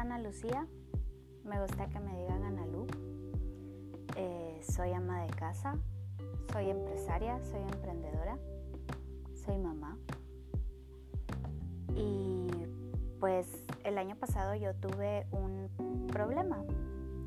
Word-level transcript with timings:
Ana 0.00 0.18
Lucía. 0.18 0.66
Me 1.44 1.60
gusta 1.60 1.86
que 1.90 2.00
me 2.00 2.16
digan 2.16 2.42
Ana 2.42 2.64
Lu. 2.64 2.86
Eh, 4.16 4.58
soy 4.62 4.92
ama 4.92 5.20
de 5.24 5.28
casa, 5.28 5.76
soy 6.52 6.70
empresaria, 6.70 7.38
soy 7.44 7.60
emprendedora, 7.60 8.38
soy 9.44 9.58
mamá. 9.58 9.98
Y 11.94 12.48
pues 13.20 13.46
el 13.84 13.98
año 13.98 14.16
pasado 14.16 14.54
yo 14.54 14.74
tuve 14.74 15.26
un 15.32 16.06
problema. 16.10 16.64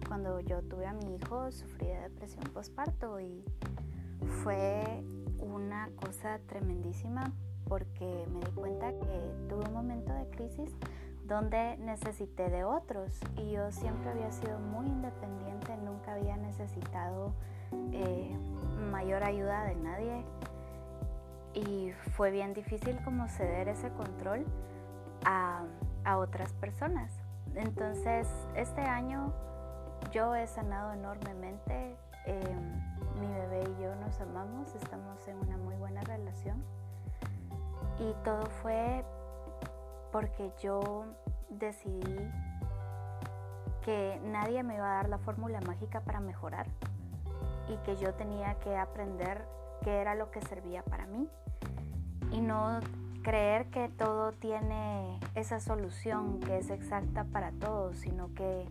Cuando 0.08 0.40
yo 0.40 0.64
tuve 0.64 0.88
a 0.88 0.94
mi 0.94 1.16
hijo 1.16 1.52
sufrí 1.52 1.86
de 1.86 2.00
depresión 2.00 2.44
postparto 2.55 3.20
y 3.20 3.44
fue 4.42 5.04
una 5.38 5.92
cosa 5.96 6.40
tremendísima 6.48 7.32
porque 7.68 8.25
me 8.33 8.39
di 8.39 8.51
cuenta 8.51 8.89
que 8.93 9.47
tuve 9.47 9.64
un 9.68 9.74
momento 9.74 10.11
de 10.11 10.28
crisis 10.32 10.71
donde 11.25 11.77
necesité 11.77 12.50
de 12.50 12.63
otros. 12.63 13.19
Y 13.37 13.51
yo 13.51 13.71
siempre 13.71 14.11
había 14.11 14.32
sido 14.32 14.59
muy 14.59 14.87
independiente, 14.87 15.75
nunca 15.77 16.13
había 16.13 16.37
necesitado 16.37 17.33
eh, 17.91 18.37
mayor 18.91 19.23
ayuda 19.23 19.63
de 19.65 19.75
nadie. 19.75 20.25
Y 21.54 21.91
fue 22.15 22.32
bien 22.32 22.54
difícil 22.54 22.97
como 23.04 23.27
ceder 23.27 23.68
ese 23.68 23.89
control 23.91 24.46
a, 25.25 25.63
otras 26.18 26.51
personas. 26.54 27.11
Entonces 27.55 28.27
este 28.55 28.82
año 28.82 29.33
yo 30.11 30.35
he 30.35 30.46
sanado 30.47 30.91
enormemente, 30.91 31.96
em, 32.25 33.19
mi 33.19 33.27
bebé 33.27 33.63
y 33.63 33.81
yo 33.81 33.95
nos 33.95 34.19
amamos, 34.19 34.75
estamos 34.75 35.25
en 35.27 35.38
una 35.38 35.58
muy 35.58 35.75
buena 35.75 36.02
relación. 36.02 36.61
Y 37.99 38.13
todo 38.25 38.45
fue 38.61 39.05
porque 40.14 40.52
yo 40.61 41.06
decidí 41.50 42.31
que 43.83 44.22
nadie 44.23 44.61
me 44.61 44.75
iba 44.75 44.92
a 44.92 44.95
dar 44.97 45.09
la 45.09 45.17
fórmula 45.17 45.59
mágica 45.61 46.02
para 46.02 46.20
mejorar 46.20 46.67
y 47.67 47.78
que 47.78 47.97
yo 47.97 48.14
tenía 48.14 48.53
que 48.59 48.78
aprender 48.78 49.44
qué 49.83 50.00
era 50.00 50.14
lo 50.14 50.30
que 50.30 50.39
servía 50.42 50.83
para 50.83 51.08
mí 51.08 51.28
y 52.31 52.42
no 52.42 52.80
creer 53.23 53.72
que 53.72 53.89
todo 53.89 54.33
tiene 54.33 55.20
esa 55.33 55.59
solución 55.59 56.39
que 56.39 56.59
es 56.59 56.70
exacta 56.70 57.23
para 57.23 57.52
todos, 57.52 57.98
sino 57.98 58.31
que 58.36 58.67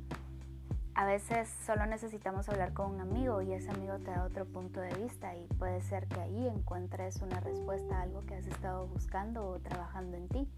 a 0.95 1.05
veces 1.07 1.49
solo 1.67 1.87
necesitamos 1.87 2.49
hablar 2.49 2.73
con 2.73 2.95
un 2.95 3.01
amigo 3.01 3.43
y 3.43 3.53
ese 3.53 3.71
amigo 3.71 3.99
te 3.99 4.13
da 4.13 4.25
otro 4.25 4.45
punto 4.45 4.81
de 4.81 4.95
vista 4.95 5.35
y 5.35 5.47
puede 5.59 5.81
ser 5.81 6.07
que 6.07 6.21
ahí 6.21 6.47
encuentres 6.47 7.21
una 7.21 7.41
respuesta 7.41 7.99
a 7.99 8.03
algo 8.03 8.21
que 8.27 8.37
has 8.37 8.47
estado 8.47 8.87
buscando 8.87 9.49
o 9.49 9.59
trabajando 9.59 10.17
en 10.17 10.29
ti. 10.29 10.49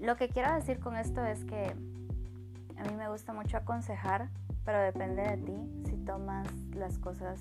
Lo 0.00 0.16
que 0.16 0.28
quiero 0.28 0.54
decir 0.54 0.78
con 0.78 0.96
esto 0.96 1.24
es 1.24 1.44
que 1.44 1.74
a 2.76 2.84
mí 2.84 2.94
me 2.96 3.08
gusta 3.08 3.32
mucho 3.32 3.56
aconsejar, 3.56 4.28
pero 4.64 4.78
depende 4.78 5.22
de 5.22 5.36
ti 5.38 5.84
si 5.88 5.96
tomas 5.96 6.48
las 6.74 6.98
cosas 6.98 7.40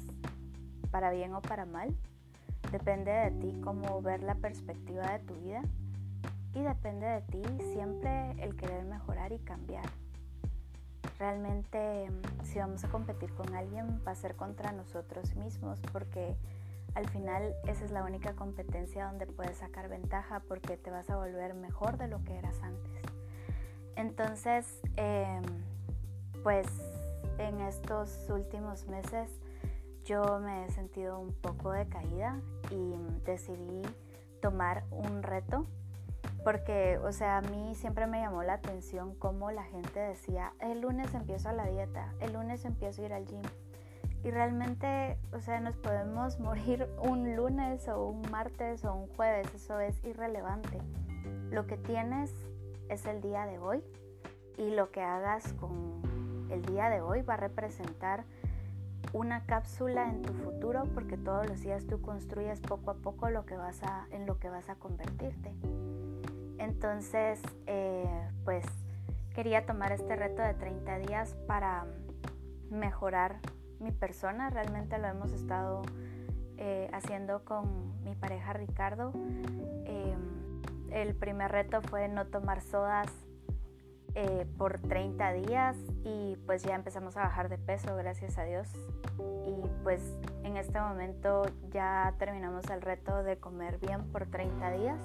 para 0.90 1.12
bien 1.12 1.34
o 1.34 1.42
para 1.42 1.66
mal. 1.66 1.94
Depende 2.72 3.12
de 3.12 3.32
ti 3.32 3.60
cómo 3.62 4.02
ver 4.02 4.24
la 4.24 4.36
perspectiva 4.36 5.12
de 5.12 5.20
tu 5.20 5.34
vida 5.36 5.62
y 6.54 6.62
depende 6.62 7.06
de 7.06 7.22
ti 7.22 7.42
siempre 7.74 8.32
el 8.42 8.56
querer 8.56 8.86
mejorar 8.86 9.34
y 9.34 9.40
cambiar. 9.40 9.86
Realmente 11.20 12.10
si 12.44 12.60
vamos 12.60 12.84
a 12.86 12.90
competir 12.90 13.34
con 13.34 13.54
alguien 13.54 14.02
va 14.08 14.12
a 14.12 14.16
ser 14.16 14.36
contra 14.36 14.72
nosotros 14.72 15.36
mismos 15.36 15.82
porque 15.92 16.36
al 16.96 17.08
final 17.10 17.54
esa 17.68 17.86
es 17.86 17.92
la 17.92 18.04
única 18.04 18.34
competencia 18.34 19.06
donde 19.08 19.28
puedes 19.28 19.58
sacar 19.58 19.90
ventaja 19.90 20.42
porque 20.48 20.78
te 20.78 20.90
vas 20.90 21.10
a 21.10 21.18
volver 21.18 21.54
mejor 21.54 21.98
de 21.98 22.08
lo 22.08 22.24
que 22.24 22.36
eras 22.38 22.62
antes. 22.64 23.04
Entonces, 23.96 24.82
em, 24.96 25.44
pues 26.44 26.68
en 27.38 27.62
estos 27.62 28.30
últimos 28.30 28.88
meses 28.88 29.30
yo 30.06 30.40
me 30.40 30.66
he 30.66 30.72
sentido 30.72 31.20
un 31.20 31.34
poco 31.34 31.72
decaída 31.72 32.40
y 32.72 32.96
decidí 33.26 33.82
tomar 34.42 34.84
un 34.92 35.22
reto 35.24 35.66
porque, 36.46 37.00
o 37.00 37.12
sea, 37.12 37.38
a 37.38 37.42
mí 37.42 37.74
siempre 37.74 38.06
me 38.06 38.22
llamó 38.22 38.44
la 38.44 38.54
atención 38.54 39.16
cómo 39.16 39.50
la 39.50 39.64
gente 39.64 40.00
decía, 40.00 40.54
el 40.60 40.82
lunes 40.82 41.14
empiezo 41.16 41.52
la 41.52 41.66
dieta, 41.66 42.14
el 42.20 42.34
lunes 42.34 42.66
empiezo 42.66 43.02
a 43.02 43.06
ir 43.06 43.14
al 43.14 43.26
gym. 43.26 43.42
Y 44.26 44.32
realmente, 44.32 45.20
o 45.34 45.40
sea, 45.40 45.60
nos 45.60 45.78
podemos 45.78 46.40
morir 46.42 46.88
un 47.00 47.36
lunes 47.36 47.88
o 47.88 48.08
un 48.08 48.24
martes 48.32 48.84
o 48.84 48.94
un 48.96 49.08
jueves, 49.16 49.48
eso 49.54 49.80
es 49.80 50.04
irrelevante. 50.04 50.80
Lo 51.52 51.68
que 51.68 51.78
tienes 51.78 52.34
es 52.90 53.06
el 53.06 53.22
día 53.22 53.46
de 53.46 53.60
hoy 53.60 53.84
y 54.58 54.72
lo 54.72 54.90
que 54.92 55.02
hagas 55.02 55.54
con 55.54 56.48
el 56.50 56.64
día 56.64 56.90
de 56.90 57.02
hoy 57.02 57.22
va 57.22 57.36
a 57.36 57.38
representar 57.38 58.24
una 59.14 59.46
cápsula 59.46 60.10
en 60.10 60.24
tu 60.24 60.34
futuro 60.34 60.86
porque 60.96 61.18
todos 61.18 61.48
los 61.48 61.62
días 61.62 61.86
tú 61.86 62.02
construyes 62.02 62.60
poco 62.62 62.92
a 62.92 62.96
poco 62.96 63.30
lo 63.30 63.46
que 63.46 63.56
vas 63.56 63.84
a, 63.84 64.08
en 64.10 64.26
lo 64.26 64.40
que 64.40 64.50
vas 64.50 64.70
a 64.70 64.76
convertirte. 64.76 65.54
Entonces, 66.58 67.42
eh, 67.68 68.28
pues 68.44 68.66
quería 69.36 69.68
tomar 69.68 69.92
este 69.92 70.16
reto 70.16 70.42
de 70.42 70.56
30 70.56 70.98
días 71.00 71.36
para 71.48 71.86
mejorar 72.72 73.40
mi 73.86 73.92
persona. 73.92 74.50
Realmente 74.50 74.98
lo 74.98 75.08
hemos 75.08 75.32
estado 75.32 75.84
eh, 76.58 76.90
haciendo 76.92 77.46
con 77.46 78.04
mi 78.04 78.16
pareja 78.16 78.52
Ricardo. 78.52 79.14
Em, 79.86 80.62
el 80.92 81.16
primer 81.16 81.52
reto 81.52 81.82
fue 81.82 82.08
no 82.08 82.26
tomar 82.26 82.62
sodas 82.62 83.08
eh, 84.16 84.48
por 84.58 84.80
30 84.80 85.34
días 85.34 85.78
y 86.04 86.38
pues 86.46 86.64
ya 86.64 86.74
empezamos 86.74 87.16
a 87.18 87.22
bajar 87.22 87.48
de 87.50 87.58
peso, 87.58 87.96
gracias 87.96 88.38
a 88.38 88.44
Dios. 88.44 88.68
Y 89.46 89.68
pues 89.84 90.02
en 90.44 90.58
este 90.58 90.80
momento 90.80 91.44
ya 91.70 92.16
terminamos 92.18 92.68
el 92.72 92.82
reto 92.82 93.24
de 93.24 93.38
comer 93.38 93.78
bien 93.78 94.12
por 94.12 94.26
30 94.26 94.72
días. 94.72 95.00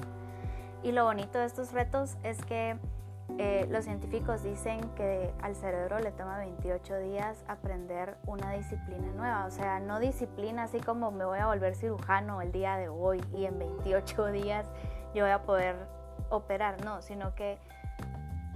Y 0.82 0.92
lo 0.92 1.04
bonito 1.04 1.38
de 1.38 1.44
estos 1.44 1.72
retos 1.72 2.16
es 2.22 2.42
que 2.46 2.78
eh, 3.38 3.66
los 3.70 3.84
científicos 3.84 4.42
dicen 4.42 4.80
que 4.96 5.32
al 5.42 5.54
cerebro 5.54 5.98
le 5.98 6.12
toma 6.12 6.38
28 6.38 6.98
días 6.98 7.44
aprender 7.48 8.16
una 8.26 8.52
disciplina 8.52 9.12
nueva. 9.14 9.46
O 9.46 9.50
sea, 9.50 9.80
no 9.80 10.00
disciplina 10.00 10.64
así 10.64 10.80
como 10.80 11.10
me 11.10 11.24
voy 11.24 11.38
a 11.38 11.46
volver 11.46 11.74
cirujano 11.74 12.42
el 12.42 12.52
día 12.52 12.76
de 12.76 12.88
hoy 12.88 13.22
y 13.34 13.44
en 13.44 13.58
28 13.58 14.26
días 14.32 14.66
yo 15.14 15.24
voy 15.24 15.32
a 15.32 15.42
poder 15.42 15.76
operar. 16.28 16.84
No, 16.84 17.02
sino 17.02 17.34
que 17.34 17.58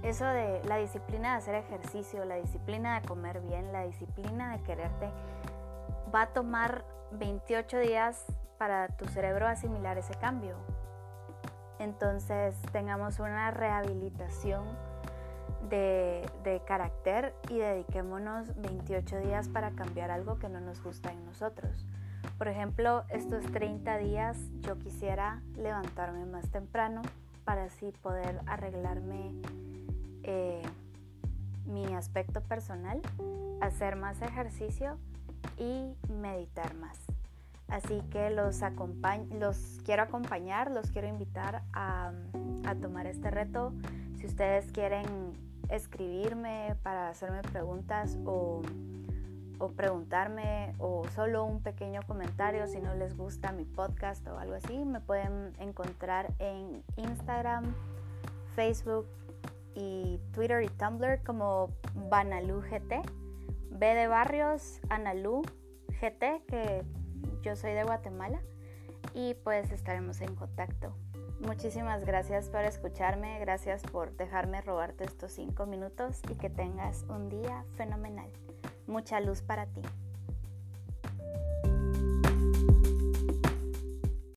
eso 0.03 0.25
de 0.25 0.61
la 0.65 0.77
disciplina 0.77 1.31
de 1.31 1.37
hacer 1.37 1.55
ejercicio, 1.55 2.25
la 2.25 2.35
disciplina 2.35 2.99
de 2.99 3.07
comer 3.07 3.41
bien, 3.41 3.71
la 3.71 3.83
disciplina 3.83 4.55
de 4.55 4.63
quererte, 4.63 5.09
va 6.13 6.23
a 6.23 6.27
tomar 6.27 6.85
28 7.11 7.79
días 7.79 8.25
para 8.57 8.87
tu 8.89 9.05
cerebro 9.05 9.47
asimilar 9.47 9.97
ese 9.97 10.13
cambio 10.15 10.55
entonces 11.79 12.55
tengamos 12.71 13.19
una 13.19 13.51
rehabilitación 13.51 14.63
de, 15.69 16.61
carácter 16.67 17.33
y 17.49 17.57
dediquémonos 17.57 18.55
28 18.61 19.19
días 19.19 19.49
para 19.49 19.71
cambiar 19.71 20.11
algo 20.11 20.39
que 20.39 20.49
no 20.49 20.59
nos 20.59 20.81
gusta 20.81 21.11
en 21.11 21.25
nosotros. 21.25 21.85
Por 22.37 22.47
ejemplo, 22.47 23.03
estos 23.09 23.43
30 23.51 23.97
días 23.97 24.37
yo 24.61 24.77
quisiera 24.79 25.41
levantarme 25.57 26.25
más 26.25 26.49
temprano 26.49 27.01
para 27.43 27.65
así 27.65 27.91
poder 28.01 28.41
arreglarme 28.47 29.33
eh, 30.23 30.61
mi 31.65 31.85
aspecto 31.93 32.41
personal, 32.41 33.01
hacer 33.61 33.95
más 33.95 34.21
ejercicio 34.21 34.97
y 35.57 35.95
meditar 36.09 36.73
más. 36.75 37.14
Así 37.67 38.01
que 38.11 38.29
los, 38.29 38.61
los 39.39 39.81
quiero 39.83 40.03
acompañar, 40.03 40.71
los 40.71 40.91
quiero 40.91 41.07
invitar 41.07 41.63
a, 41.73 42.11
tomar 42.81 43.07
este 43.07 43.31
reto. 43.31 43.73
Si 44.17 44.27
ustedes 44.27 44.71
quieren 44.71 45.05
escribirme 45.69 46.75
para 46.83 47.09
hacerme 47.09 47.41
preguntas 47.41 48.17
o, 48.25 48.61
o, 49.59 49.67
preguntarme 49.69 50.73
o 50.79 51.03
solo 51.15 51.43
un 51.45 51.61
pequeño 51.61 52.01
comentario 52.03 52.67
si 52.67 52.79
no 52.79 52.93
les 52.95 53.17
gusta 53.17 53.51
mi 53.51 53.65
podcast 53.65 54.25
o 54.27 54.37
algo 54.37 54.55
así, 54.55 54.77
me 54.85 54.99
pueden 54.99 55.53
encontrar 55.59 56.33
en 56.39 56.83
Instagram, 56.97 57.73
Facebook 58.55 59.07
y 59.75 60.19
Twitter 60.33 60.63
y 60.63 60.69
Tumblr 60.69 61.23
como 61.23 61.69
BanaluGT. 62.09 63.25
B 63.77 63.93
de 63.93 64.07
Barrios, 64.07 64.79
Analu 64.89 65.41
GT, 65.99 66.45
que 66.47 66.85
yo 67.45 67.55
soy 67.55 67.73
de 67.73 67.83
Guatemala 67.83 68.41
y 69.13 69.35
pues 69.35 69.71
estaremos 69.71 70.19
en 70.21 70.33
contacto. 70.33 70.95
Muchísimas 71.39 72.03
gracias 72.03 72.49
por 72.49 72.61
escucharme, 72.61 73.37
gracias 73.39 73.83
por 73.83 74.17
dejarme 74.17 74.61
robarte 74.61 75.03
estos 75.03 75.33
cinco 75.33 75.67
minutos 75.67 76.21
y 76.31 76.35
que 76.35 76.49
tengas 76.49 77.03
un 77.03 77.29
día 77.29 77.63
fenomenal. 77.75 78.31
Mucha 78.87 79.19
luz 79.19 79.43
para 79.43 79.67
ti. 79.67 79.81